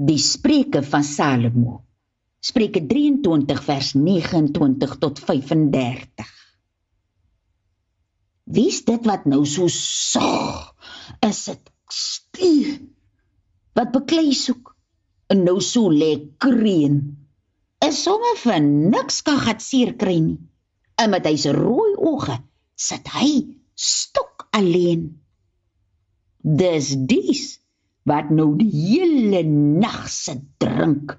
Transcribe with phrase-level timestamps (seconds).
[0.00, 1.82] Die Spreuke van Salomo.
[2.40, 6.30] Spreuke 23 vers 29 tot 35.
[8.48, 10.72] Wie's dit wat nou so sag?
[11.20, 12.80] Is dit stier?
[13.76, 14.72] Wat beklei soek?
[15.28, 16.96] En nou so lê kreun.
[17.84, 20.40] Is sommer vir niks kan gat seer kry nie.
[20.96, 22.40] En met hy se rooi oë
[22.88, 23.34] sit hy
[23.76, 25.10] stok alleen.
[26.40, 27.58] Dis dies
[28.10, 31.14] wat nou die hele nag se drink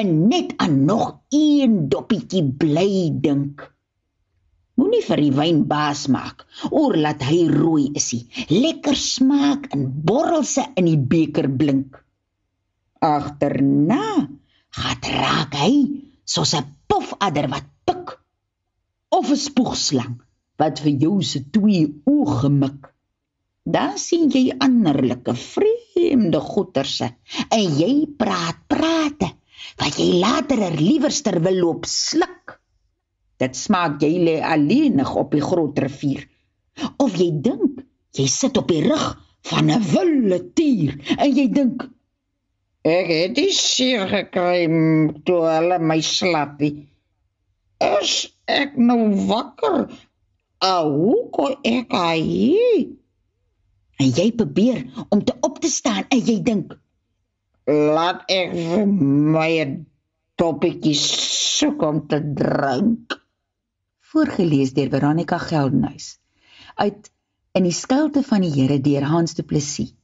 [0.00, 3.66] en net aan nog een doppietjie bly dink.
[4.80, 8.20] Moenie vir die wyn baas maak oor laat hy rooi is hy.
[8.48, 11.98] Lekker smaak en borrelse in die beker blink.
[13.04, 14.06] Agterna
[14.80, 15.74] gaan raak hy
[16.24, 18.16] soos 'n pofadder wat pik
[19.18, 20.16] of 'n spoegslang
[20.60, 22.80] wat vir jou se twee oë gemik.
[23.64, 25.34] Dan sien jy anderlike
[26.00, 27.10] vreemde goeterse
[27.52, 29.28] en jy praat prate
[29.80, 32.56] wat jy later er liewerster wil loop sluk.
[33.40, 36.26] Dit smaak jy lê alleenig op die groot rivier.
[37.00, 37.82] Of jy dink
[38.16, 39.06] jy sit op die rug
[39.50, 41.84] van 'n wilde tier en jy dink
[42.84, 44.66] ek het die seer gekry
[45.24, 46.88] toe hulle my slapie.
[47.80, 49.88] Is ek nou wakker?
[50.60, 52.99] Au, ko ek ai.
[54.00, 56.76] En jy probeer om te op te staan en jy dink
[57.70, 58.86] laat ek vir
[59.36, 59.74] my 'n
[60.40, 63.20] toppetjie soek om te drink.
[64.12, 66.18] Voorgeles deur Veronica Geldenhuys.
[66.74, 67.12] Uit
[67.52, 69.94] in die skuilte van die Here deur Hans Du Plessis.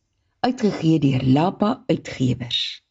[0.41, 2.86] Uitgegee deur Lapa Uitgewers